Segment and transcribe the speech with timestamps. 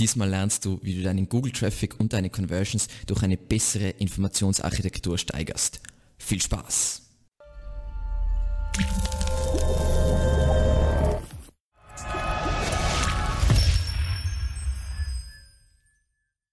[0.00, 5.18] Diesmal lernst du, wie du deinen Google Traffic und deine Conversions durch eine bessere Informationsarchitektur
[5.18, 5.82] steigerst.
[6.16, 7.02] Viel Spaß!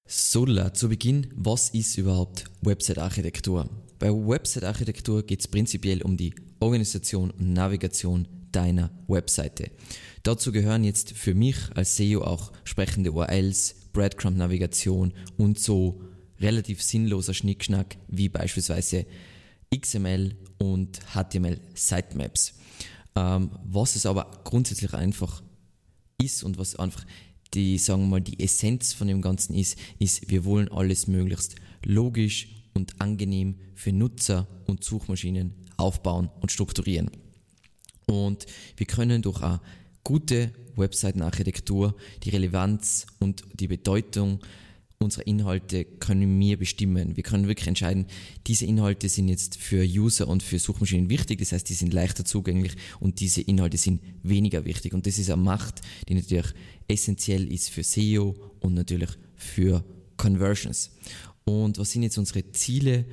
[0.05, 3.69] Sola, zu Beginn, was ist überhaupt Website-Architektur?
[3.97, 9.71] Bei Website-Architektur geht es prinzipiell um die Organisation und Navigation deiner Webseite.
[10.23, 16.01] Dazu gehören jetzt für mich als SEO auch sprechende URLs, Breadcrumb-Navigation und so
[16.39, 19.05] relativ sinnloser Schnickschnack wie beispielsweise
[19.75, 22.53] XML und HTML Sitemaps.
[23.15, 25.41] Ähm, was es aber grundsätzlich einfach
[26.21, 27.05] ist und was einfach
[27.53, 31.55] die, sagen wir mal, die Essenz von dem Ganzen ist, ist, wir wollen alles möglichst
[31.83, 37.09] logisch und angenehm für Nutzer und Suchmaschinen aufbauen und strukturieren.
[38.07, 39.61] Und wir können durch eine
[40.03, 44.39] gute Webseitenarchitektur die Relevanz und die Bedeutung
[44.99, 47.15] unserer Inhalte können wir bestimmen.
[47.15, 48.07] Wir können wirklich entscheiden,
[48.47, 52.25] diese Inhalte sind jetzt für User und für Suchmaschinen wichtig, das heißt, die sind leichter
[52.25, 54.93] zugänglich und diese Inhalte sind weniger wichtig.
[54.93, 56.53] Und das ist eine Macht, die natürlich
[56.87, 59.83] essentiell ist für SEO und natürlich für
[60.15, 60.91] Conversions.
[61.45, 63.05] Und was sind jetzt unsere Ziele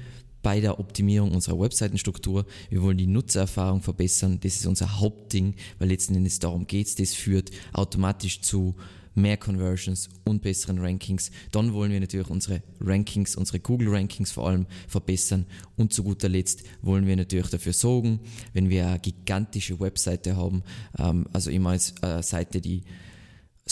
[0.45, 2.45] bei der Optimierung unserer Webseitenstruktur.
[2.69, 4.39] Wir wollen die Nutzererfahrung verbessern.
[4.43, 6.95] Das ist unser Hauptding, weil letzten Endes darum geht es.
[6.95, 8.77] Das führt automatisch zu
[9.15, 11.31] mehr Conversions und besseren Rankings.
[11.51, 15.47] Dann wollen wir natürlich unsere Rankings, unsere Google-Rankings vor allem verbessern.
[15.77, 18.21] Und zu guter Letzt wollen wir natürlich dafür sorgen,
[18.53, 20.63] wenn wir eine gigantische Webseite haben,
[20.99, 22.83] ähm, also immer als eine Seite, die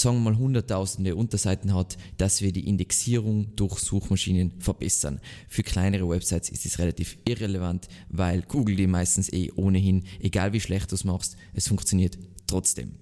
[0.03, 5.21] sagen wir mal hunderttausende Unterseiten hat, dass wir die Indexierung durch Suchmaschinen verbessern.
[5.49, 10.61] Für kleinere Websites ist es relativ irrelevant, weil Google die meistens eh ohnehin, egal wie
[10.61, 12.97] schlecht du es machst, es funktioniert trotzdem.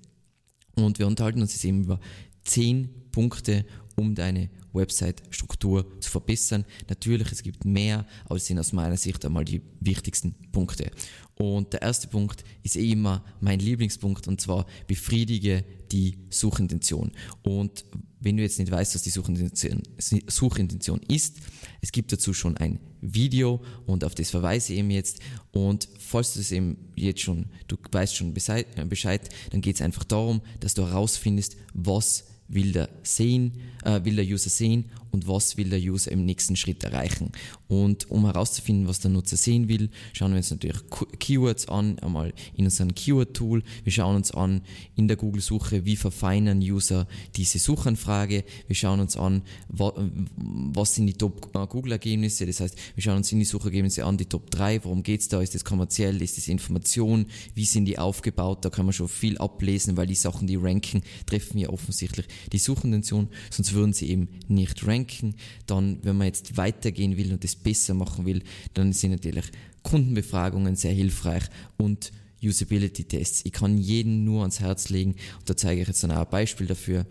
[0.76, 2.00] Und wir unterhalten uns jetzt eben über
[2.44, 3.64] zehn Punkte,
[3.96, 6.64] um deine Website-Struktur zu verbessern.
[6.88, 10.90] Natürlich, es gibt mehr, aber es sind aus meiner Sicht einmal die wichtigsten Punkte.
[11.36, 17.12] Und der erste Punkt ist eh immer mein Lieblingspunkt und zwar befriedige die Suchintention.
[17.42, 17.84] Und
[18.20, 21.38] wenn du jetzt nicht weißt, was die Suchintention, Suchintention ist,
[21.80, 25.20] es gibt dazu schon ein Video und auf das verweise ich eben jetzt.
[25.52, 30.04] Und falls du es eben jetzt schon, du weißt schon Bescheid, dann geht es einfach
[30.04, 33.52] darum, dass du herausfindest, was will der sehen,
[33.84, 37.32] äh, will der User sehen und was will der User im nächsten Schritt erreichen.
[37.68, 40.80] Und um herauszufinden, was der Nutzer sehen will, schauen wir uns natürlich
[41.18, 43.62] Keywords an, einmal in unserem Keyword-Tool.
[43.84, 44.62] Wir schauen uns an
[44.96, 47.06] in der Google-Suche, wie verfeinern User
[47.36, 48.44] diese Suchanfrage.
[48.66, 52.46] Wir schauen uns an, was sind die Top-Google-Ergebnisse.
[52.46, 55.40] Das heißt, wir schauen uns in die Suchergebnisse an, die Top 3, worum geht's da?
[55.40, 56.20] Ist das kommerziell?
[56.22, 57.26] Ist das Information?
[57.54, 58.64] Wie sind die aufgebaut?
[58.64, 62.58] Da kann man schon viel ablesen, weil die Sachen, die ranken, treffen ja offensichtlich die
[62.58, 65.34] Suchintention, sonst würden sie eben nicht ranken.
[65.66, 68.42] Dann, wenn man jetzt weitergehen will und das besser machen will,
[68.74, 69.46] dann sind natürlich
[69.82, 71.44] Kundenbefragungen sehr hilfreich
[71.76, 72.12] und
[72.42, 73.42] Usability-Tests.
[73.44, 76.30] Ich kann jeden nur ans Herz legen und da zeige ich jetzt dann auch ein
[76.30, 77.06] Beispiel dafür,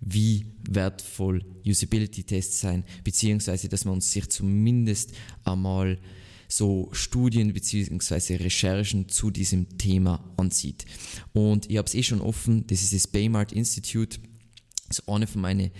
[0.00, 5.12] wie wertvoll Usability-Tests sein, beziehungsweise dass man sich zumindest
[5.44, 5.98] einmal
[6.46, 10.84] so Studien beziehungsweise Recherchen zu diesem Thema ansieht.
[11.32, 14.18] Und ich habe es eh schon offen, das ist das Baymart Institute,
[14.98, 15.70] ist eine von meinen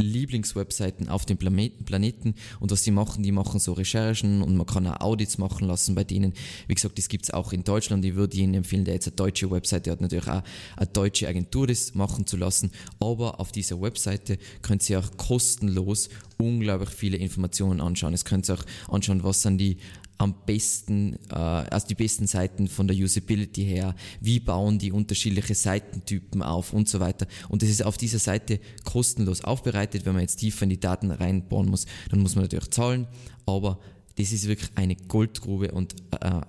[0.00, 4.86] Lieblingswebseiten auf dem Planeten und was die machen, die machen so Recherchen und man kann
[4.86, 6.32] auch Audits machen lassen bei denen.
[6.66, 8.04] Wie gesagt, das gibt es auch in Deutschland.
[8.04, 10.42] Ich würde Ihnen empfehlen, der jetzt eine deutsche Webseite hat, natürlich auch
[10.76, 12.70] eine deutsche Agentur das machen zu lassen.
[12.98, 18.14] Aber auf dieser Webseite könnt ihr auch kostenlos unglaublich viele Informationen anschauen.
[18.14, 19.76] Es könnt ihr auch anschauen, was sind die
[20.20, 25.54] am besten, äh, also die besten Seiten von der Usability her, wie bauen die unterschiedliche
[25.54, 27.26] Seitentypen auf und so weiter.
[27.48, 30.04] Und das ist auf dieser Seite kostenlos aufbereitet.
[30.04, 33.06] Wenn man jetzt tiefer in die Daten reinbauen muss, dann muss man natürlich zahlen,
[33.46, 33.80] aber
[34.16, 36.42] das ist wirklich eine Goldgrube und äh,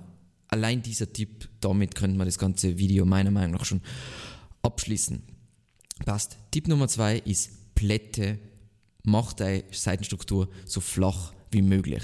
[0.50, 3.80] allein dieser Tipp, damit könnte man das ganze Video meiner Meinung nach schon
[4.64, 5.24] abschließen.
[6.06, 6.38] Passt.
[6.52, 8.38] Tipp Nummer zwei ist Plätte.
[9.04, 12.04] Mach deine Seitenstruktur so flach wie möglich.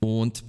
[0.00, 0.42] Und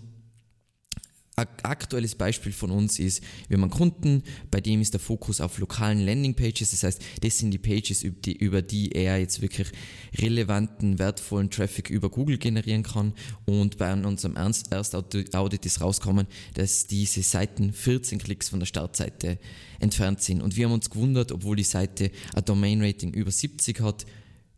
[1.35, 5.57] aktuelles Beispiel von uns ist, wir haben einen Kunden, bei dem ist der Fokus auf
[5.57, 6.71] lokalen Landingpages.
[6.71, 9.71] Das heißt, das sind die Pages, über die, er jetzt wirklich
[10.19, 13.13] relevanten, wertvollen Traffic über Google generieren kann.
[13.45, 19.39] Und bei unserem Erstaudit ist rausgekommen, dass diese Seiten 14 Klicks von der Startseite
[19.79, 20.41] entfernt sind.
[20.41, 24.05] Und wir haben uns gewundert, obwohl die Seite ein Domain-Rating über 70 hat,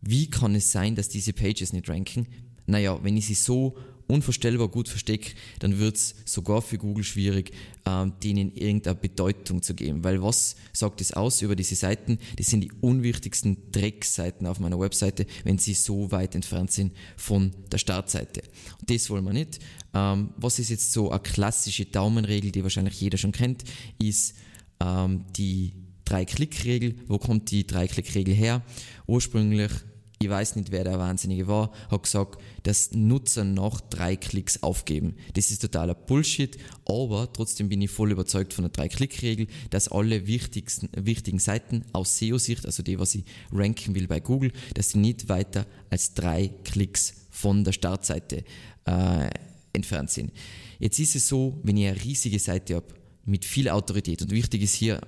[0.01, 2.27] wie kann es sein, dass diese Pages nicht ranken?
[2.67, 3.77] Naja, wenn ich sie so
[4.07, 7.51] unvorstellbar gut versteckt, dann wird es sogar für Google schwierig,
[7.85, 10.03] ähm, denen irgendeine Bedeutung zu geben.
[10.03, 12.19] Weil was sagt es aus über diese Seiten?
[12.37, 17.51] Das sind die unwichtigsten Dreckseiten auf meiner Webseite, wenn sie so weit entfernt sind von
[17.71, 18.41] der Startseite.
[18.79, 19.59] Und das wollen wir nicht.
[19.93, 23.63] Ähm, was ist jetzt so eine klassische Daumenregel, die wahrscheinlich jeder schon kennt,
[23.99, 24.35] ist
[24.79, 25.73] ähm, die
[26.05, 26.95] Drei-Klick-Regel.
[27.07, 28.61] Wo kommt die Drei-Klick-Regel her?
[29.07, 29.71] Ursprünglich
[30.19, 35.15] ich weiß nicht, wer der Wahnsinnige war, hat gesagt, dass Nutzer nach drei Klicks aufgeben.
[35.33, 40.27] Das ist totaler Bullshit, aber trotzdem bin ich voll überzeugt von der Drei-Klick-Regel, dass alle
[40.27, 44.99] wichtigsten, wichtigen Seiten aus SEO-Sicht, also die, was ich ranken will bei Google, dass sie
[44.99, 48.45] nicht weiter als drei Klicks von der Startseite
[48.85, 49.29] äh,
[49.73, 50.31] entfernt sind.
[50.79, 52.87] Jetzt ist es so, wenn ich eine riesige Seite habe,
[53.25, 55.01] mit viel Autorität, und wichtig ist hier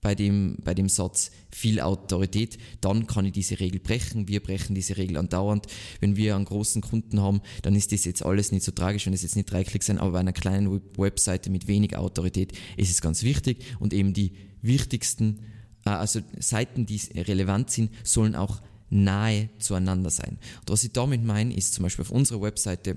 [0.00, 4.28] bei dem, bei dem Satz viel Autorität, dann kann ich diese Regel brechen.
[4.28, 5.66] Wir brechen diese Regel andauernd.
[6.00, 9.12] Wenn wir einen großen Kunden haben, dann ist das jetzt alles nicht so tragisch, wenn
[9.12, 12.90] es jetzt nicht drei Klicks sind, aber bei einer kleinen Webseite mit wenig Autorität ist
[12.90, 15.40] es ganz wichtig und eben die wichtigsten,
[15.84, 18.60] äh, also Seiten, die relevant sind, sollen auch
[18.90, 20.38] nahe zueinander sein.
[20.60, 22.96] Und was ich damit meine, ist zum Beispiel auf unserer Webseite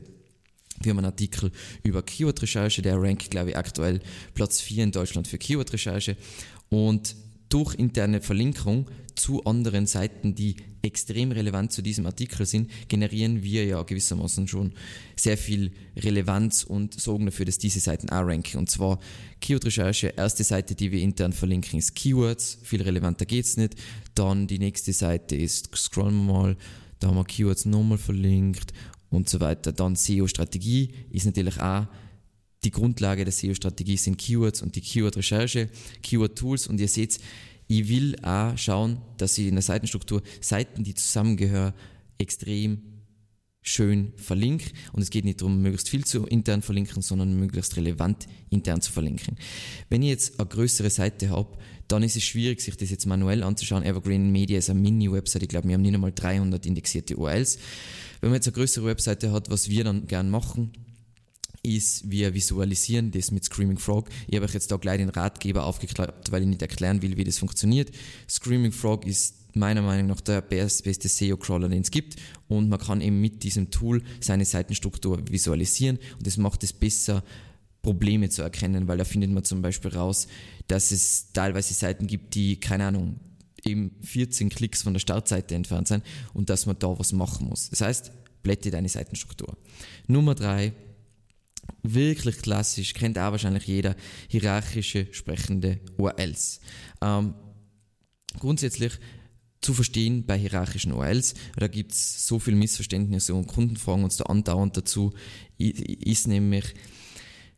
[0.83, 1.51] wir haben einen Artikel
[1.83, 3.99] über Keyword-Recherche, der rankt, glaube ich, aktuell
[4.33, 6.17] Platz 4 in Deutschland für Keyword-Recherche.
[6.71, 7.17] Und
[7.49, 13.65] durch interne Verlinkung zu anderen Seiten, die extrem relevant zu diesem Artikel sind, generieren wir
[13.65, 14.71] ja gewissermaßen schon
[15.15, 18.57] sehr viel Relevanz und sorgen dafür, dass diese Seiten auch ranken.
[18.57, 18.99] Und zwar
[19.41, 23.75] Keyword-Recherche, erste Seite, die wir intern verlinken, ist Keywords, viel relevanter geht's nicht.
[24.15, 26.57] Dann die nächste Seite ist, scrollen wir mal,
[26.99, 28.73] da haben wir Keywords nochmal verlinkt
[29.09, 29.73] und so weiter.
[29.73, 31.87] Dann SEO-Strategie ist natürlich auch
[32.63, 35.69] die Grundlage der SEO-Strategie sind Keywords und die Keyword-Recherche,
[36.03, 37.19] Keyword-Tools und ihr seht,
[37.67, 41.73] ich will auch schauen, dass ich in der Seitenstruktur Seiten, die zusammengehören,
[42.17, 42.81] extrem
[43.61, 44.71] schön verlinke.
[44.91, 48.91] Und es geht nicht darum, möglichst viel zu intern verlinken, sondern möglichst relevant intern zu
[48.91, 49.37] verlinken.
[49.89, 53.43] Wenn ich jetzt eine größere Seite habe, dann ist es schwierig, sich das jetzt manuell
[53.43, 53.83] anzuschauen.
[53.83, 55.43] Evergreen Media ist eine Mini-Website.
[55.43, 57.59] Ich glaube, wir haben nicht einmal 300 indexierte URLs.
[58.19, 60.71] Wenn man jetzt eine größere Webseite hat, was wir dann gern machen,
[61.63, 64.09] ist, wir visualisieren das mit Screaming Frog.
[64.27, 67.23] Ich habe euch jetzt da gleich den Ratgeber aufgeklappt, weil ich nicht erklären will, wie
[67.23, 67.91] das funktioniert.
[68.27, 72.15] Screaming Frog ist meiner Meinung nach der beste SEO-Crawler, den es gibt.
[72.47, 77.23] Und man kann eben mit diesem Tool seine Seitenstruktur visualisieren und das macht es besser,
[77.81, 80.27] Probleme zu erkennen, weil da findet man zum Beispiel raus,
[80.67, 83.19] dass es teilweise Seiten gibt, die, keine Ahnung,
[83.65, 86.03] eben 14 Klicks von der Startseite entfernt sind
[86.33, 87.69] und dass man da was machen muss.
[87.69, 88.11] Das heißt,
[88.43, 89.57] blätte deine Seitenstruktur.
[90.07, 90.73] Nummer drei,
[91.83, 93.95] wirklich klassisch, kennt auch wahrscheinlich jeder,
[94.27, 96.59] hierarchische sprechende URLs.
[97.01, 97.33] Ähm,
[98.39, 98.93] grundsätzlich
[99.61, 104.17] zu verstehen bei hierarchischen URLs, da gibt es so viel Missverständnisse und Kunden fragen uns
[104.17, 105.13] da andauernd dazu,
[105.57, 106.73] ist nämlich,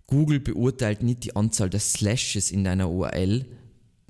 [0.06, 3.46] Google beurteilt nicht die Anzahl der Slashes in deiner URL,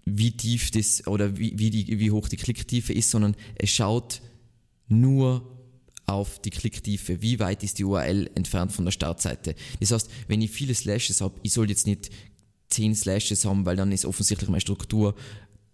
[0.06, 4.22] wie tief das oder wie, wie, die, wie hoch die Klicktiefe ist, sondern es schaut
[4.88, 5.53] nur
[6.06, 9.56] auf die Klicktiefe, wie weit ist die URL entfernt von der Startseite.
[9.80, 12.10] Das heißt, wenn ich viele Slashes habe, ich soll jetzt nicht
[12.70, 15.16] 10 Slashes haben, weil dann ist offensichtlich meine Struktur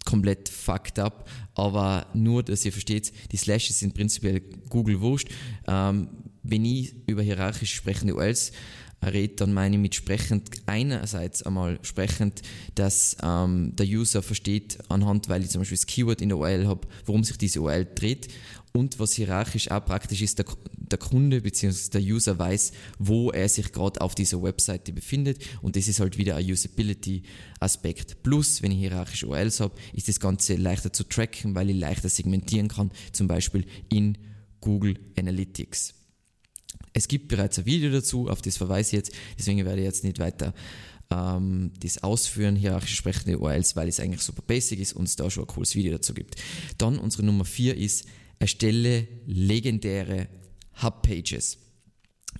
[0.04, 5.28] komplett fucked up, aber nur, dass ihr versteht, die Slashes sind prinzipiell Google wurscht.
[5.66, 6.08] Ähm,
[6.42, 8.52] wenn ich über hierarchisch sprechende URLs
[9.02, 12.42] rede, dann meine mit sprechend einerseits einmal sprechend,
[12.74, 16.66] dass ähm, der User versteht anhand, weil ich zum Beispiel das Keyword in der URL
[16.66, 18.28] habe, worum sich diese URL dreht
[18.72, 21.90] und was hierarchisch auch praktisch ist, der, der Kunde bzw.
[21.92, 26.18] der User weiß, wo er sich gerade auf dieser Webseite befindet und das ist halt
[26.18, 28.22] wieder ein Usability-Aspekt.
[28.22, 32.08] Plus, wenn ich hierarchische URLs habe, ist das Ganze leichter zu tracken, weil ich leichter
[32.08, 34.18] segmentieren kann, zum Beispiel in
[34.60, 35.99] Google Analytics.
[36.92, 40.04] Es gibt bereits ein Video dazu, auf das verweise ich jetzt, deswegen werde ich jetzt
[40.04, 40.54] nicht weiter
[41.10, 45.30] ähm, das Ausführen hierarchisch sprechende URLs, weil es eigentlich super basic ist und es da
[45.30, 46.36] schon ein cooles Video dazu gibt.
[46.78, 48.06] Dann unsere Nummer 4 ist
[48.38, 50.28] erstelle legendäre
[50.82, 51.58] Hubpages.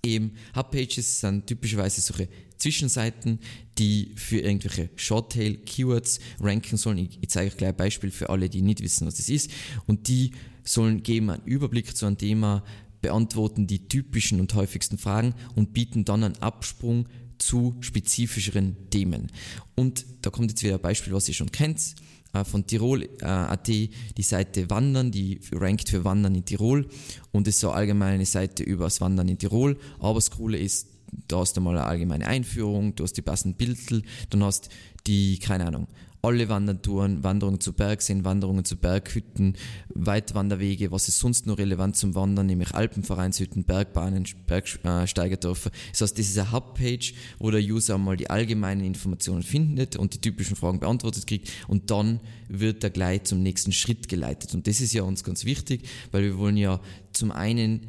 [0.05, 3.41] Eben, Hubpages sind typischerweise solche Zwischenseiten,
[3.79, 6.99] die für irgendwelche Shorttail-Keywords ranken sollen.
[6.99, 9.51] Ich, ich zeige euch gleich ein Beispiel für alle, die nicht wissen, was das ist.
[9.87, 10.33] Und die
[10.63, 12.65] sollen geben einen Überblick zu einem Thema,
[13.01, 19.33] beantworten die typischen und häufigsten Fragen und bieten dann einen Absprung zu spezifischeren Themen.
[19.75, 21.95] Und da kommt jetzt wieder ein Beispiel, was ihr schon kennt.
[22.33, 26.87] Äh, von Tirol.at äh, die Seite Wandern, die rankt für Wandern in Tirol
[27.33, 29.77] und ist so eine Seite über das Wandern in Tirol.
[29.99, 30.89] Aber das Coole ist,
[31.27, 34.69] da hast du mal eine allgemeine Einführung, du hast die passenden Bilder, dann hast
[35.07, 35.89] die, keine Ahnung,
[36.23, 39.57] alle Wandertouren, Wanderungen zu Bergseen, Wanderungen zu Berghütten,
[39.89, 45.71] Weitwanderwege, was ist sonst noch relevant zum Wandern, nämlich Alpenvereinshütten, Bergbahnen, Bergsteigerdörfer.
[45.91, 50.15] Das heißt, das ist eine Hubpage, wo der User einmal die allgemeinen Informationen findet und
[50.15, 54.55] die typischen Fragen beantwortet kriegt und dann wird er gleich zum nächsten Schritt geleitet.
[54.55, 56.81] Und das ist ja uns ganz wichtig, weil wir wollen ja
[57.13, 57.87] zum einen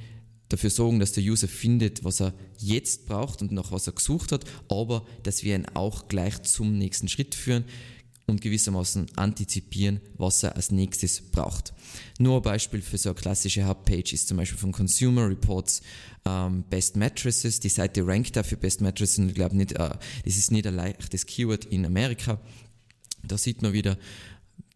[0.52, 4.32] dafür sorgen, dass der User findet, was er jetzt braucht und nach was er gesucht
[4.32, 7.64] hat, aber dass wir ihn auch gleich zum nächsten Schritt führen
[8.28, 11.74] und gewissermaßen antizipieren, was er als nächstes braucht.
[12.20, 15.82] Nur ein Beispiel für so eine klassische Hubpage ist zum Beispiel von Consumer Reports
[16.26, 17.60] ähm, Best Mattresses.
[17.60, 19.90] Die Seite rankt dafür Best Mattresses und ich glaube nicht, äh,
[20.26, 22.40] das ist nicht ein leichtes Keyword in Amerika.
[23.24, 23.98] Da sieht man wieder,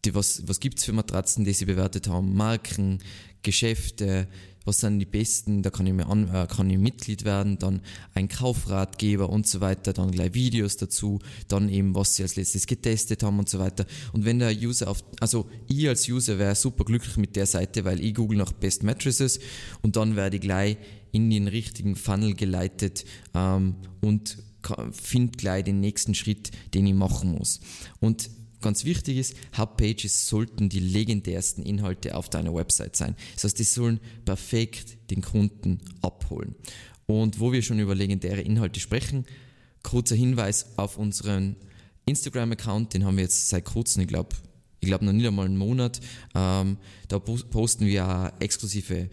[0.03, 2.99] die, was, was gibt es für Matratzen, die sie bewertet haben, Marken,
[3.41, 4.27] Geschäfte,
[4.65, 7.81] was sind die besten, da kann ich, mir an, äh, kann ich Mitglied werden, dann
[8.13, 12.67] ein Kaufratgeber und so weiter, dann gleich Videos dazu, dann eben, was sie als letztes
[12.67, 13.85] getestet haben und so weiter.
[14.11, 17.85] Und wenn der User auf, also ich als User wäre super glücklich mit der Seite,
[17.85, 19.39] weil ich google nach Best Mattresses
[19.81, 20.77] und dann werde ich gleich
[21.11, 24.37] in den richtigen Funnel geleitet ähm, und
[24.91, 27.59] finde gleich den nächsten Schritt, den ich machen muss.
[27.99, 28.29] Und
[28.65, 33.15] ganz wichtig ist, Hubpages sollten die legendärsten Inhalte auf deiner Website sein.
[33.35, 36.55] Das heißt, die sollen perfekt den Kunden abholen.
[37.05, 39.25] Und wo wir schon über legendäre Inhalte sprechen,
[39.83, 41.55] kurzer Hinweis auf unseren
[42.07, 44.35] Instagram-Account, den haben wir jetzt seit kurzem, ich glaube,
[44.79, 46.01] ich glaube noch nicht einmal einen Monat.
[46.33, 49.09] Ähm, da posten wir exklusive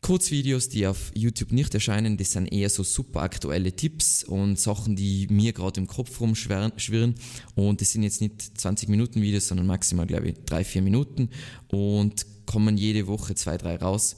[0.00, 4.94] Kurzvideos, die auf YouTube nicht erscheinen, das sind eher so super aktuelle Tipps und Sachen,
[4.94, 7.14] die mir gerade im Kopf rumschwirren.
[7.54, 11.30] Und das sind jetzt nicht 20 Minuten Videos, sondern maximal, glaube ich, drei, vier Minuten
[11.68, 14.16] und kommen jede Woche zwei, drei raus.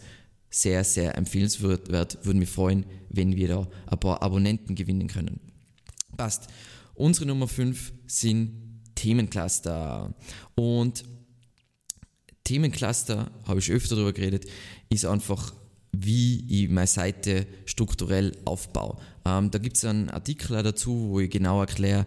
[0.50, 5.40] Sehr, sehr empfehlenswert, würde mich freuen, wenn wir da ein paar Abonnenten gewinnen können.
[6.16, 6.48] Passt.
[6.94, 8.52] Unsere Nummer 5 sind
[8.94, 10.12] Themencluster.
[10.56, 11.04] Und
[12.44, 14.46] Themencluster, habe ich öfter darüber geredet,
[14.90, 15.54] ist einfach
[15.92, 18.96] wie ich meine Seite strukturell aufbaue.
[19.24, 22.06] Ähm, da gibt es einen Artikel dazu, wo ich genau erkläre,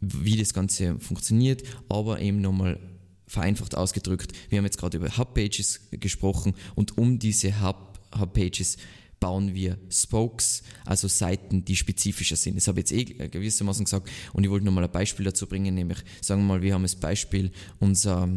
[0.00, 2.78] wie das Ganze funktioniert, aber eben nochmal
[3.26, 4.32] vereinfacht ausgedrückt.
[4.50, 8.76] Wir haben jetzt gerade über Hubpages gesprochen und um diese Hub, Hubpages
[9.20, 12.56] bauen wir Spokes, also Seiten, die spezifischer sind.
[12.56, 15.74] Das habe ich jetzt eh gewissermaßen gesagt und ich wollte nochmal ein Beispiel dazu bringen,
[15.74, 18.28] nämlich sagen wir mal, wir haben das Beispiel unser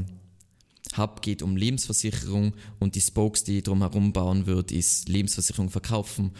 [0.97, 6.31] Hub geht um Lebensversicherung und die Spokes, die drumherum bauen wird, ist Lebensversicherung verkaufen,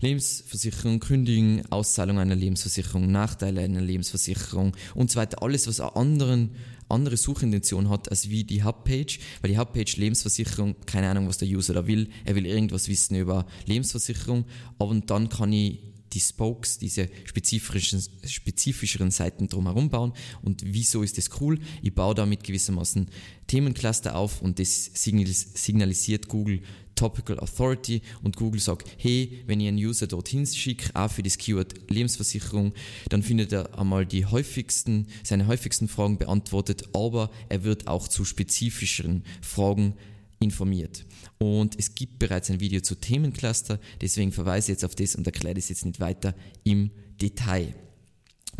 [0.00, 5.42] Lebensversicherung kündigen, Auszahlung einer Lebensversicherung, Nachteile einer Lebensversicherung und so weiter.
[5.42, 6.50] Alles, was eine anderen,
[6.88, 11.48] andere Suchintention hat, als wie die Hubpage, weil die Hubpage Lebensversicherung, keine Ahnung, was der
[11.48, 14.44] User da will, er will irgendwas wissen über Lebensversicherung,
[14.78, 15.80] aber dann kann ich
[16.12, 20.12] die Spokes, diese spezifischen, spezifischeren Seiten drumherum bauen.
[20.42, 21.58] Und wieso ist das cool?
[21.82, 23.08] Ich baue damit gewissermaßen
[23.46, 26.62] Themencluster auf und das signalisiert Google
[26.94, 31.38] Topical Authority und Google sagt, hey, wenn ihr einen User dorthin schickt, auch für das
[31.38, 32.74] Keyword Lebensversicherung,
[33.08, 38.26] dann findet er einmal die häufigsten, seine häufigsten Fragen beantwortet, aber er wird auch zu
[38.26, 39.94] spezifischeren Fragen
[40.40, 41.04] informiert.
[41.38, 45.26] Und es gibt bereits ein Video zu Themencluster, deswegen verweise ich jetzt auf das und
[45.26, 47.74] erkläre das jetzt nicht weiter im Detail.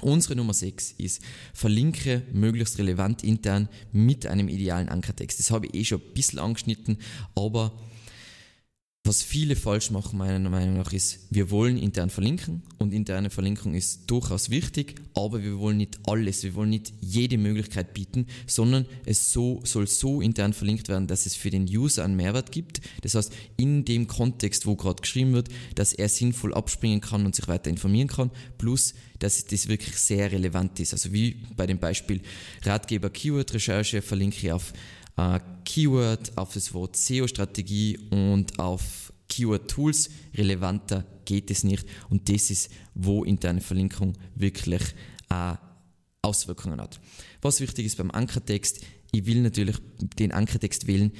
[0.00, 1.20] Unsere Nummer 6 ist,
[1.52, 5.38] verlinke möglichst relevant intern mit einem idealen Ankertext.
[5.38, 6.98] Das habe ich eh schon ein bisschen angeschnitten,
[7.34, 7.72] aber
[9.10, 13.74] was viele falsch machen, meiner Meinung nach, ist, wir wollen intern verlinken und interne Verlinkung
[13.74, 18.86] ist durchaus wichtig, aber wir wollen nicht alles, wir wollen nicht jede Möglichkeit bieten, sondern
[19.06, 22.82] es so, soll so intern verlinkt werden, dass es für den User einen Mehrwert gibt.
[23.02, 27.34] Das heißt, in dem Kontext, wo gerade geschrieben wird, dass er sinnvoll abspringen kann und
[27.34, 30.92] sich weiter informieren kann, plus, dass das wirklich sehr relevant ist.
[30.92, 32.20] Also wie bei dem Beispiel
[32.62, 34.72] Ratgeber Keyword Recherche verlinke ich auf
[35.16, 40.10] äh, Keyword, auf das Wort SEO-Strategie und auf Keyword-Tools.
[40.34, 41.86] Relevanter geht es nicht.
[42.08, 44.82] Und das ist, wo interne Verlinkung wirklich
[45.30, 45.54] äh,
[46.22, 47.00] Auswirkungen hat.
[47.40, 48.80] Was wichtig ist beim Ankertext,
[49.12, 49.76] ich will natürlich
[50.18, 51.12] den Ankertext wählen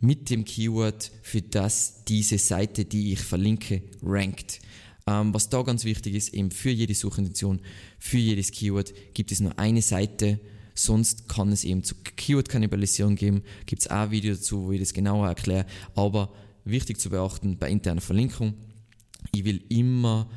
[0.00, 4.60] mit dem Keyword, für das diese Seite, die ich verlinke, rankt.
[5.06, 7.60] Ähm, was da ganz wichtig ist, eben für jede Suchintention,
[7.98, 10.40] für jedes Keyword gibt es nur eine Seite,
[10.76, 13.42] Sonst kann es eben zu Keyword-Kannibalisierung geben.
[13.64, 15.66] Gibt es auch ein Video dazu, wo ich das genauer erkläre.
[15.94, 16.32] Aber
[16.64, 18.54] wichtig zu beachten bei interner Verlinkung,
[19.34, 20.28] ich will immer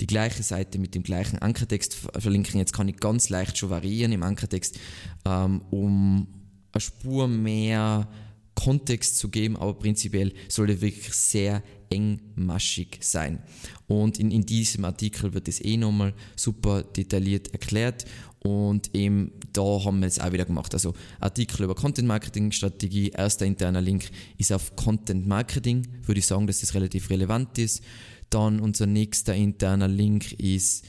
[0.00, 2.58] die gleiche Seite mit dem gleichen Ankertext verlinken.
[2.58, 4.78] Jetzt kann ich ganz leicht schon variieren im Ankertext,
[5.26, 6.26] ähm, um
[6.72, 8.08] eine Spur mehr
[8.54, 13.42] Kontext zu geben, aber prinzipiell sollte wirklich sehr engmaschig sein.
[13.88, 18.04] Und in, in diesem Artikel wird es eh nochmal super detailliert erklärt
[18.42, 20.72] und eben da haben wir es auch wieder gemacht.
[20.72, 26.26] Also Artikel über Content Marketing Strategie, erster interner Link ist auf Content Marketing, würde ich
[26.26, 27.82] sagen, dass das relativ relevant ist.
[28.30, 30.86] Dann unser nächster interner Link ist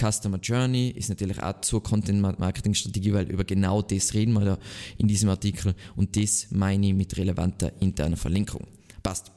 [0.00, 4.44] Customer Journey, ist natürlich auch zur Content Marketing Strategie, weil über genau das reden wir
[4.44, 4.58] da
[4.96, 8.66] in diesem Artikel und das meine ich mit relevanter interner Verlinkung.
[9.02, 9.32] Passt.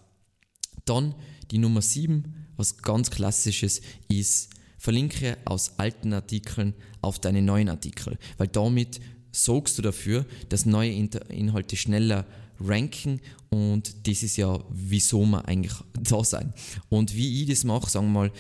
[0.86, 1.16] Dann
[1.52, 4.50] die Nummer 7, was ganz klassisches ist,
[4.86, 9.00] verlinke aus alten Artikeln auf deine neuen Artikel, weil damit
[9.32, 12.28] sorgst du dafür, dass neue Inhalte schneller
[12.60, 15.74] ranken und das ist ja, wieso wir eigentlich
[16.04, 16.54] da sein.
[16.88, 18.32] Und wie ich das mache, sagen wir mal,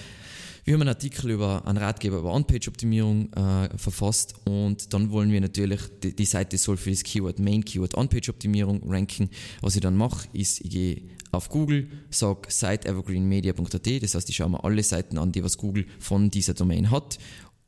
[0.65, 5.41] wir haben einen Artikel über einen Ratgeber über On-Page-Optimierung äh, verfasst und dann wollen wir
[5.41, 9.31] natürlich, die, die, Seite soll für das Keyword Main Keyword On-Page-Optimierung ranken.
[9.61, 11.01] Was ich dann mache, ist, ich gehe
[11.35, 15.85] auf Google, sage siteevergreenmedia.at, das heißt, ich schaue mir alle Seiten an, die was Google
[15.99, 17.17] von dieser Domain hat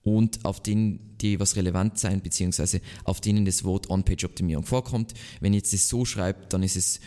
[0.04, 5.14] und auf denen, die was relevant sein, beziehungsweise auf denen das Wort On-Page-Optimierung vorkommt.
[5.42, 7.00] Wenn ich jetzt das so schreibe, dann ist es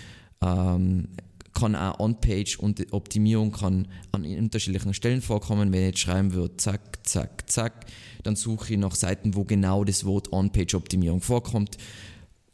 [0.42, 1.08] ähm,
[1.52, 5.72] kann auch On-Page und Optimierung kann an unterschiedlichen Stellen vorkommen.
[5.72, 7.86] Wenn ich jetzt schreiben würde, zack, zack, zack,
[8.22, 11.76] dann suche ich nach Seiten, wo genau das Wort On-Page-Optimierung vorkommt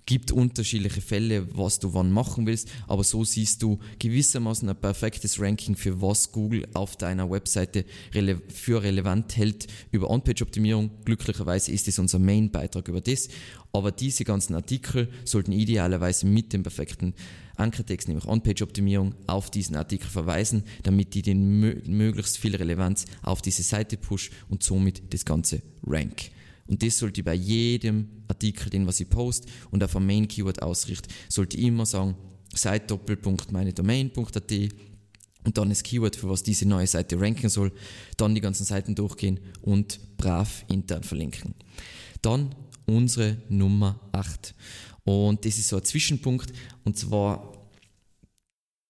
[0.07, 5.41] gibt unterschiedliche Fälle, was du wann machen willst, aber so siehst du gewissermaßen ein perfektes
[5.41, 7.85] Ranking für was Google auf deiner Webseite
[8.15, 10.91] rele für relevant hält über On-Page-Optimierung.
[11.05, 13.29] Glücklicherweise ist es unser Main-Beitrag über das,
[13.73, 17.13] aber diese ganzen Artikel sollten idealerweise mit dem perfekten
[17.57, 23.63] Ankertext, nämlich On-Page-Optimierung, auf diesen Artikel verweisen, damit die den möglichst viel Relevanz auf diese
[23.65, 26.31] Seite push und somit das Ganze rank.
[26.67, 30.63] Und das sollte bei jedem Artikel, den was ich post und auf ein Main Keyword
[30.63, 32.17] ausrichte, sollte ich immer sagen,
[32.55, 34.53] Site Doppelpunkt meine Domain.at
[35.45, 37.73] und dann das Keyword, für was diese neue Seite ranken soll,
[38.17, 41.55] dann die ganzen Seiten durchgehen und brav intern verlinken.
[42.21, 42.55] Dann
[42.87, 44.55] unsere Nummer 8.
[45.05, 46.53] Und das ist so ein Zwischenpunkt
[46.85, 47.53] und zwar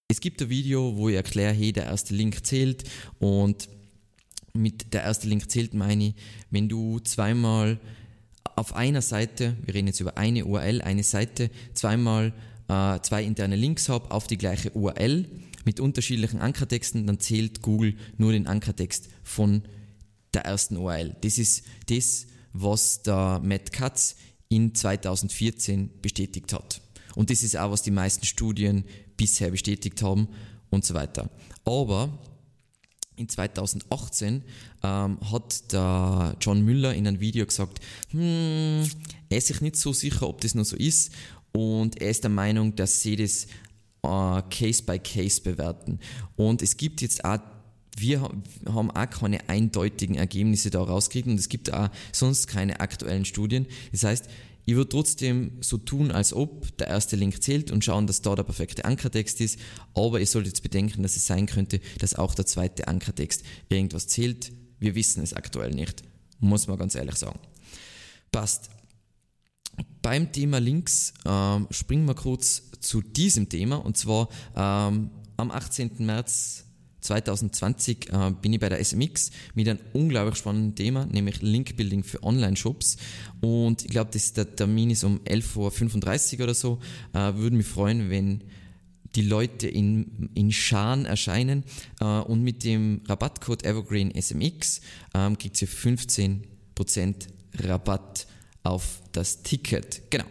[0.08, 2.84] es gibt ein Video, wo ich erkläre, hey, der erste Link zählt
[3.18, 3.68] und
[4.56, 6.14] mit der erste Link zählt meine,
[6.50, 7.78] wenn du zweimal
[8.54, 12.32] auf einer Seite, wir reden jetzt über eine URL, eine Seite, zweimal
[12.68, 15.26] äh, zwei interne Links habe auf die gleiche URL
[15.64, 19.62] mit unterschiedlichen Ankertexten, dann zählt Google nur den Ankertext von
[20.32, 21.16] der ersten URL.
[21.20, 24.16] Das ist das, was der Matt Katz
[24.48, 26.80] in 2014 bestätigt hat.
[27.14, 28.84] Und das ist auch, was die meisten Studien
[29.16, 30.28] bisher bestätigt haben
[30.70, 31.30] und so weiter.
[31.64, 32.18] Aber
[33.16, 34.42] in 2018
[34.82, 38.88] ähm, hat der John Müller in einem Video gesagt, hm,
[39.28, 41.12] er ist sich nicht so sicher, ob das nur so ist
[41.52, 43.46] und er ist der Meinung, dass sie das
[44.02, 45.98] äh, Case by Case bewerten.
[46.36, 47.38] Und es gibt jetzt auch
[47.98, 48.28] wir
[48.68, 53.66] haben auch keine eindeutigen Ergebnisse da rausgekriegt und es gibt auch sonst keine aktuellen Studien.
[53.90, 54.28] Das heißt,
[54.66, 58.34] ich würde trotzdem so tun, als ob der erste Link zählt und schauen, dass da
[58.34, 59.60] der perfekte Ankertext ist.
[59.94, 64.08] Aber ihr solltet jetzt bedenken, dass es sein könnte, dass auch der zweite Ankertext irgendwas
[64.08, 64.50] zählt.
[64.80, 66.02] Wir wissen es aktuell nicht.
[66.40, 67.38] Muss man ganz ehrlich sagen.
[68.32, 68.70] Passt.
[70.02, 75.92] Beim Thema Links ähm, springen wir kurz zu diesem Thema und zwar ähm, am 18.
[76.00, 76.65] März
[77.06, 82.22] 2020 äh, bin ich bei der SMX mit einem unglaublich spannenden Thema, nämlich Linkbuilding für
[82.22, 82.96] Online-Shops.
[83.40, 86.78] Und ich glaube, der Termin ist um 11.35 Uhr oder so.
[87.12, 88.42] Äh, würde mich freuen, wenn
[89.14, 91.64] die Leute in, in Scharen erscheinen.
[92.00, 94.80] Äh, und mit dem Rabattcode Evergreen SMX
[95.14, 96.42] ähm, kriegt ihr 15%
[97.60, 98.26] Rabatt
[98.62, 100.02] auf das Ticket.
[100.10, 100.26] Genau.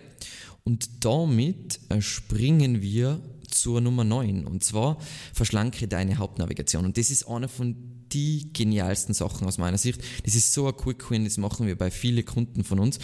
[0.63, 3.19] Und damit äh, springen wir
[3.55, 4.97] zur Nummer 9 und zwar
[5.33, 6.85] verschlanke deine Hauptnavigation.
[6.85, 7.75] Und das ist eine von
[8.11, 10.01] die genialsten Sachen aus meiner Sicht.
[10.23, 12.99] Das ist so ein Quick Win, das machen wir bei vielen Kunden von uns.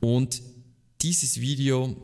[0.00, 0.42] Und
[1.02, 1.96] dieses Video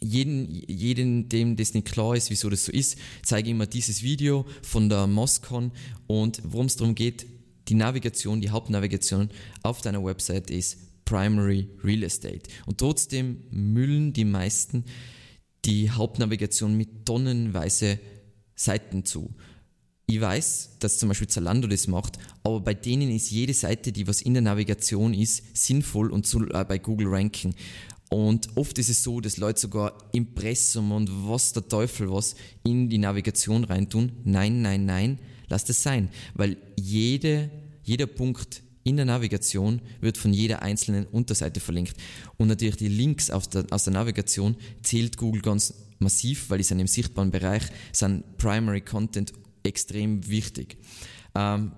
[0.00, 4.02] jeden, jeden, dem das nicht klar ist, wieso das so ist, zeige ich immer dieses
[4.02, 5.72] Video von der Moscon
[6.06, 7.26] und worum es darum geht,
[7.68, 9.30] die Navigation, die Hauptnavigation
[9.62, 12.42] auf deiner Website ist Primary Real Estate.
[12.66, 14.84] Und trotzdem müllen die meisten
[15.66, 17.98] die Hauptnavigation mit tonnenweise
[18.54, 19.34] Seiten zu.
[20.06, 24.06] Ich weiß, dass zum Beispiel Zalando das macht, aber bei denen ist jede Seite, die
[24.06, 27.54] was in der Navigation ist, sinnvoll und soll äh, bei Google ranken.
[28.08, 32.88] Und oft ist es so, dass Leute sogar Impressum und was der Teufel was in
[32.88, 34.12] die Navigation reintun.
[34.22, 37.50] Nein, nein, nein, lass das sein, weil jede,
[37.82, 41.96] jeder Punkt in der Navigation wird von jeder einzelnen Unterseite verlinkt.
[42.36, 46.78] Und natürlich die Links der, aus der Navigation zählt Google ganz massiv, weil die sind
[46.78, 49.32] im sichtbaren Bereich, sind Primary Content
[49.64, 50.76] extrem wichtig.
[51.34, 51.72] Ähm,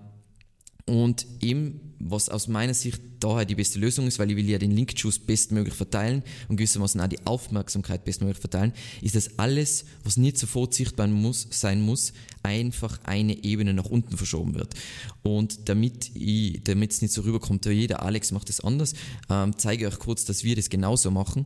[0.89, 4.59] und eben, was aus meiner Sicht daher die beste Lösung ist, weil ich will ja
[4.59, 8.73] den Link-Juice bestmöglich verteilen und gewissermaßen auch die Aufmerksamkeit bestmöglich verteilen,
[9.03, 14.17] ist, dass alles, was nicht sofort sichtbar muss, sein muss, einfach eine Ebene nach unten
[14.17, 14.75] verschoben wird.
[15.23, 18.95] Und damit es nicht so rüberkommt, jeder Alex macht das anders,
[19.29, 21.45] ähm, zeige ich euch kurz, dass wir das genauso machen.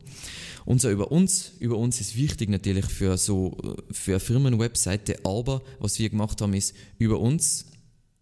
[0.63, 3.57] Und so über uns, über uns ist wichtig natürlich für so,
[3.91, 7.65] für eine Firmenwebseite, aber was wir gemacht haben, ist über uns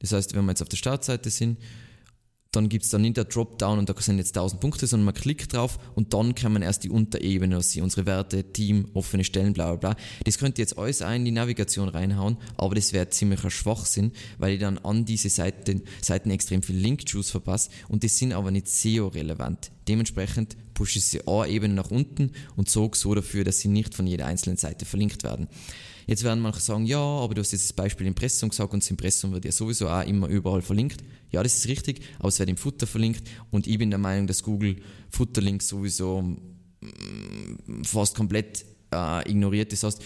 [0.02, 1.58] das heißt, wenn wir jetzt auf der Startseite sind,
[2.52, 5.14] dann gibt es da nicht der Dropdown und da sind jetzt 1000 Punkte, sondern man
[5.14, 9.54] klickt drauf und dann kann man erst die Unterebene, sie unsere Werte, Team, offene Stellen,
[9.54, 10.04] bla bla bla.
[10.26, 14.12] Das könnt ihr jetzt alles auch in die Navigation reinhauen, aber das wäre ziemlicher Schwachsinn,
[14.38, 18.52] weil ich dann an diese Seiten, Seiten extrem viel Link-Juice verpasse und die sind aber
[18.52, 19.72] nicht SEO-relevant.
[19.88, 23.96] Dementsprechend pushe ich sie eine Ebene nach unten und sorge so dafür, dass sie nicht
[23.96, 25.48] von jeder einzelnen Seite verlinkt werden.
[26.12, 28.92] Jetzt werden manche sagen, ja, aber du hast jetzt das Beispiel Impressum gesagt und das
[28.92, 31.02] Impressum wird ja sowieso auch immer überall verlinkt.
[31.32, 34.28] Ja, das ist richtig, aber es wird im Footer verlinkt und ich bin der Meinung,
[34.28, 34.76] dass Google
[35.10, 39.72] Futterlinks sowieso mm, fast komplett äh, ignoriert.
[39.72, 40.02] Das heißt,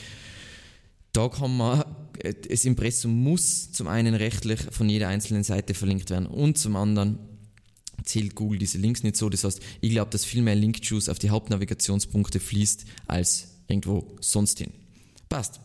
[1.12, 1.84] da kann man,
[2.50, 7.18] das Impressum muss zum einen rechtlich von jeder einzelnen Seite verlinkt werden und zum anderen
[8.04, 9.28] zählt Google diese Links nicht so.
[9.28, 14.60] Das heißt, ich glaube, dass viel mehr Link-Juice auf die Hauptnavigationspunkte fließt als irgendwo sonst
[14.60, 14.70] hin.
[15.30, 15.62] Passt.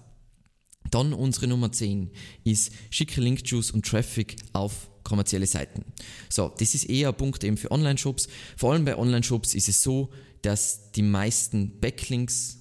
[0.90, 2.10] Dann unsere Nummer 10
[2.44, 5.84] ist schicke Link-Juice und Traffic auf kommerzielle Seiten.
[6.28, 8.28] So, das ist eher ein Punkt eben für Online-Shops.
[8.56, 10.10] Vor allem bei Online-Shops ist es so,
[10.42, 12.58] dass die meisten Backlinks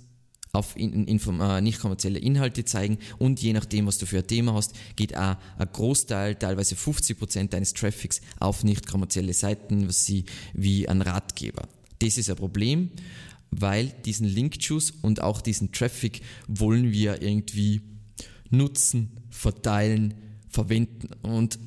[0.52, 4.28] auf in, in, äh, nicht kommerzielle Inhalte zeigen und je nachdem, was du für ein
[4.28, 10.06] Thema hast, geht auch ein Großteil, teilweise 50% deines Traffics auf nicht kommerzielle Seiten, was
[10.06, 11.68] sie wie ein Ratgeber.
[12.00, 12.90] Das ist ein Problem,
[13.52, 17.82] weil diesen Link-Juice und auch diesen Traffic wollen wir irgendwie
[18.50, 20.14] nutzen, verteilen,
[20.50, 21.10] verwenden.
[21.22, 21.60] Und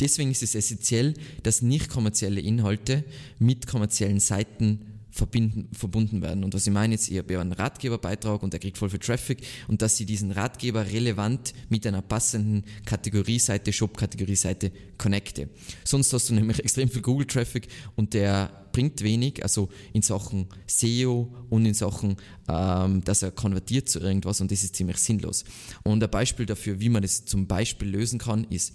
[0.00, 3.04] deswegen ist es essentiell, dass nicht kommerzielle Inhalte
[3.38, 6.44] mit kommerziellen Seiten verbinden, verbunden werden.
[6.44, 9.42] Und was ich meine jetzt, ihr habt einen Ratgeberbeitrag und der kriegt voll viel Traffic
[9.68, 15.48] und dass sie diesen Ratgeber relevant mit einer passenden Kategorieseite, Shop-Kategorieseite connecte.
[15.84, 21.30] Sonst hast du nämlich extrem viel Google-Traffic und der bringt wenig, also in Sachen SEO
[21.50, 22.16] und in Sachen,
[22.48, 25.44] ähm, dass er konvertiert zu irgendwas und das ist ziemlich sinnlos.
[25.82, 28.72] Und ein Beispiel dafür, wie man das zum Beispiel lösen kann, ist,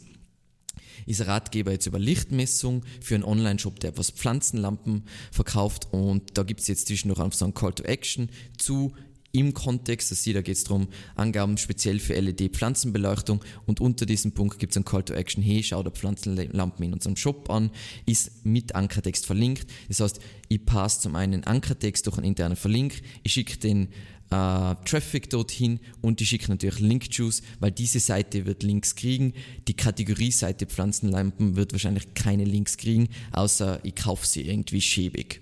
[1.08, 6.44] ist ein Ratgeber jetzt über Lichtmessung für einen Online-Shop, der etwas Pflanzenlampen verkauft und da
[6.44, 8.94] gibt es jetzt zwischendurch einfach so einen Call to Action zu
[9.36, 14.60] im Kontext, das da geht es darum, Angaben speziell für LED-Pflanzenbeleuchtung und unter diesem Punkt
[14.60, 17.70] gibt es einen Call to Action, hey, schau dir Pflanzenlampen in unserem Shop an,
[18.06, 19.68] ist mit Ankertext verlinkt.
[19.90, 23.90] Das heißt, ich passe zum einen Ankertext durch einen internen Verlink, ich schicke den
[24.32, 29.34] äh, Traffic dorthin und die schicken natürlich Link-Juice, weil diese Seite wird Links kriegen.
[29.68, 35.42] Die Kategorieseite Pflanzenlampen wird wahrscheinlich keine Links kriegen, außer ich kaufe sie irgendwie schäbig.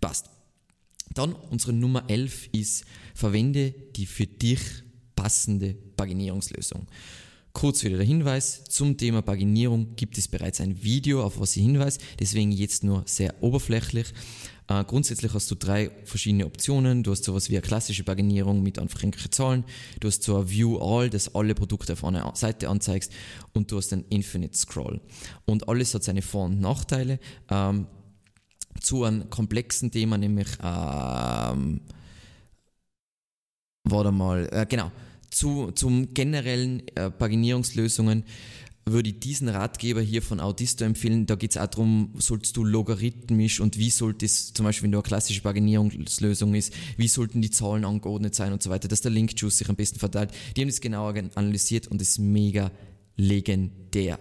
[0.00, 0.39] Passt.
[1.14, 4.60] Dann unsere Nummer 11 ist, verwende die für dich
[5.16, 6.86] passende Paginierungslösung.
[7.52, 11.62] Kurz wieder der Hinweis, zum Thema Paginierung gibt es bereits ein Video, auf was ich
[11.62, 14.06] hinweise, deswegen jetzt nur sehr oberflächlich.
[14.70, 17.02] Äh, grundsätzlich hast du drei verschiedene Optionen.
[17.02, 19.64] Du hast sowas wie eine klassische Paginierung mit irgendwelchen Zahlen.
[19.98, 23.12] Du hast so ein View All, das alle Produkte auf einer Seite anzeigst.
[23.52, 25.00] Und du hast ein Infinite Scroll.
[25.44, 27.18] Und alles hat seine Vor- und Nachteile.
[27.50, 27.88] Ähm,
[28.80, 31.80] zu einem komplexen Thema, nämlich, ähm,
[33.84, 34.90] warte mal, äh, genau,
[35.30, 38.24] zu, zum generellen äh, Paginierungslösungen
[38.86, 41.26] würde ich diesen Ratgeber hier von Audisto empfehlen.
[41.26, 44.92] Da geht es auch darum, sollst du logarithmisch und wie sollte es, zum Beispiel wenn
[44.92, 49.00] du eine klassische Paginierungslösung ist, wie sollten die Zahlen angeordnet sein und so weiter, dass
[49.00, 50.32] der Link-Juice sich am besten verteilt.
[50.56, 52.70] Die haben das genauer analysiert und ist mega
[53.20, 54.18] legendär.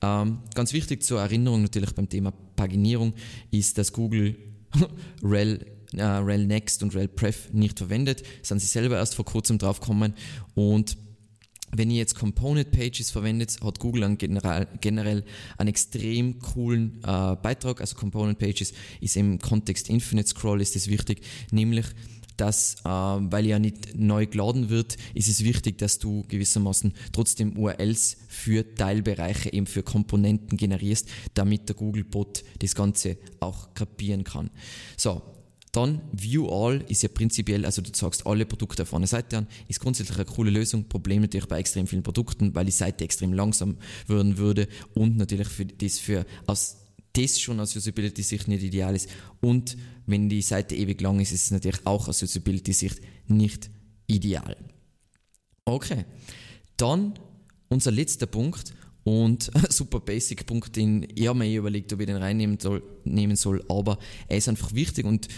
[0.00, 3.12] Ähm, ganz wichtig zur Erinnerung natürlich beim Thema Paginierung
[3.50, 4.36] ist, dass Google
[5.22, 8.22] rel äh, rel Next und rel Pref nicht verwendet.
[8.42, 10.14] Sind sie selber erst vor kurzem drauf gekommen
[10.54, 10.96] und
[11.70, 15.22] wenn ihr jetzt Component Pages verwendet, hat Google einen generell, generell
[15.58, 17.82] einen extrem coolen äh, Beitrag.
[17.82, 21.84] Also Component Pages ist im Kontext Infinite Scroll ist das wichtig, nämlich
[22.38, 27.56] dass, äh, weil ja nicht neu geladen wird, ist es wichtig, dass du gewissermaßen trotzdem
[27.58, 34.50] URLs für Teilbereiche, eben für Komponenten generierst, damit der Google-Bot das Ganze auch kapieren kann.
[34.96, 35.22] So,
[35.72, 39.46] dann View All ist ja prinzipiell, also du sagst alle Produkte auf einer Seite an,
[39.68, 40.88] ist grundsätzlich eine coole Lösung.
[40.88, 45.48] Problem natürlich bei extrem vielen Produkten, weil die Seite extrem langsam werden würde und natürlich
[45.48, 46.76] für das für aus
[47.18, 49.08] das schon aus Usability-Sicht nicht ideal ist.
[49.40, 49.76] Und
[50.06, 53.70] wenn die Seite ewig lang ist, ist es natürlich auch aus Usability-Sicht nicht
[54.06, 54.56] ideal.
[55.64, 56.04] Okay,
[56.76, 57.14] dann
[57.68, 58.72] unser letzter Punkt
[59.04, 63.36] und super basic Punkt, den ich habe mir überlegt, ob ich den reinnehmen soll, nehmen
[63.36, 65.28] soll, aber er ist einfach wichtig und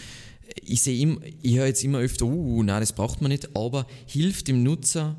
[0.62, 3.86] ich sehe immer, ich höre jetzt immer öfter, uh, nein, das braucht man nicht, aber
[4.06, 5.16] hilft dem Nutzer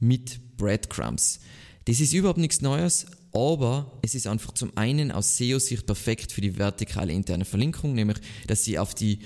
[0.00, 1.40] mit Breadcrumbs.
[1.86, 6.40] Das ist überhaupt nichts Neues, aber es ist einfach zum einen aus SEO-Sicht perfekt für
[6.40, 9.18] die vertikale interne Verlinkung, nämlich dass sie auf die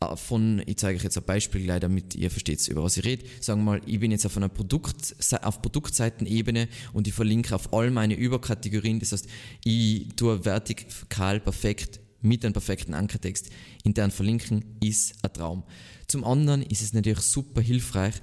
[0.00, 3.04] äh, von, ich zeige euch jetzt ein Beispiel gleich, damit ihr versteht, über was ich
[3.04, 3.24] rede.
[3.40, 7.72] Sagen wir mal, ich bin jetzt auf einer Produkt, auf Produktseitenebene und ich verlinke auf
[7.72, 9.00] all meine Überkategorien.
[9.00, 9.26] Das heißt,
[9.64, 13.50] ich tue vertikal perfekt mit einem perfekten Ankertext
[13.84, 15.64] intern verlinken, ist ein Traum.
[16.08, 18.14] Zum anderen ist es natürlich super hilfreich,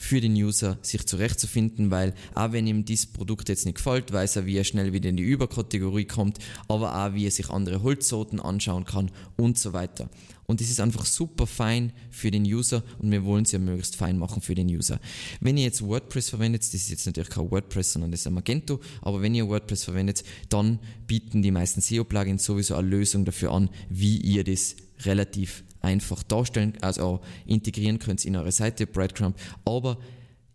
[0.00, 4.36] für den User sich zurechtzufinden, weil auch wenn ihm dieses Produkt jetzt nicht gefällt, weiß
[4.36, 7.82] er, wie er schnell wieder in die Überkategorie kommt, aber auch wie er sich andere
[7.82, 10.08] Holzsorten anschauen kann und so weiter.
[10.46, 13.94] Und das ist einfach super fein für den User und wir wollen es ja möglichst
[13.94, 14.98] fein machen für den User.
[15.40, 18.34] Wenn ihr jetzt WordPress verwendet, das ist jetzt natürlich kein WordPress, sondern das ist ein
[18.34, 23.52] Magento, aber wenn ihr WordPress verwendet, dann bieten die meisten SEO-Plugins sowieso eine Lösung dafür
[23.52, 29.36] an, wie ihr das relativ einfach darstellen, also integrieren könnt in eure Seite, Breadcrumb.
[29.64, 29.98] Aber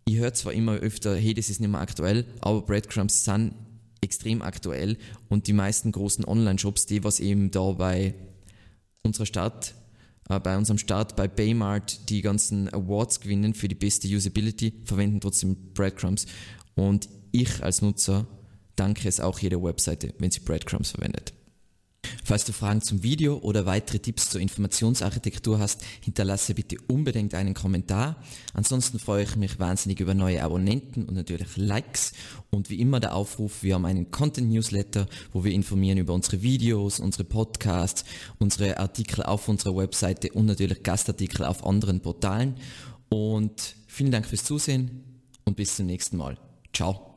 [0.04, 3.54] ich höre zwar immer öfter, hey, das ist nicht mehr aktuell, aber Breadcrumbs sind
[4.00, 4.96] extrem aktuell
[5.28, 8.14] und die meisten großen Online-Shops, die was eben da bei
[9.02, 9.74] unserer Stadt,
[10.28, 15.20] äh, bei unserem Start bei Baymart die ganzen Awards gewinnen für die beste Usability, verwenden
[15.20, 16.26] trotzdem Breadcrumbs.
[16.74, 18.26] Und ich als Nutzer
[18.76, 21.32] danke es auch jeder Webseite, wenn sie Breadcrumbs verwendet.
[22.24, 27.54] Falls du Fragen zum Video oder weitere Tipps zur Informationsarchitektur hast, hinterlasse bitte unbedingt einen
[27.54, 28.16] Kommentar.
[28.54, 32.12] Ansonsten freue ich mich wahnsinnig über neue Abonnenten und natürlich Likes.
[32.50, 36.42] Und wie immer der Aufruf, wir haben einen Content Newsletter, wo wir informieren über unsere
[36.42, 38.04] Videos, unsere Podcasts,
[38.38, 42.56] unsere Artikel auf unserer Webseite und natürlich Gastartikel auf anderen Portalen.
[43.08, 45.04] Und vielen Dank fürs Zusehen
[45.44, 46.38] und bis zum nächsten Mal.
[46.72, 47.15] Ciao.